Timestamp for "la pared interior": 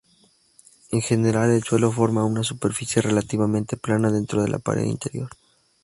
4.49-5.29